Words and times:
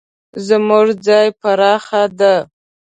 زموږ 0.47 0.87
ځای 1.05 1.27
پراخه 1.39 2.03
ده 2.19 2.33